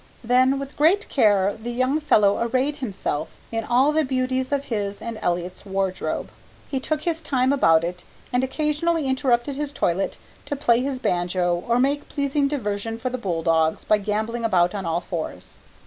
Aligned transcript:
Then 0.23 0.57
with 0.57 0.75
great 0.77 1.07
care 1.09 1.53
the 1.55 1.69
young 1.69 1.99
fellow 1.99 2.39
arrayed 2.39 2.77
himself 2.77 3.39
in 3.51 3.63
all 3.63 3.91
the 3.91 4.03
beauties 4.03 4.51
of 4.51 4.63
his 4.65 4.99
and 4.99 5.19
Elliott's 5.21 5.63
wardrobe. 5.63 6.31
He 6.67 6.79
took 6.79 7.03
his 7.03 7.21
time 7.21 7.53
about 7.53 7.83
it, 7.83 8.03
and 8.33 8.43
occasionally 8.43 9.05
interrupted 9.05 9.57
his 9.57 9.71
toilet 9.71 10.17
to 10.47 10.55
play 10.55 10.81
his 10.81 10.97
banjo 10.97 11.63
or 11.67 11.79
make 11.79 12.09
pleasing 12.09 12.47
diversion 12.47 12.97
for 12.97 13.11
the 13.11 13.19
bull 13.19 13.43
dogs 13.43 13.83
by 13.83 13.99
gambling 13.99 14.43
about 14.43 14.73
on 14.73 14.87
all 14.87 15.01
fours. 15.01 15.57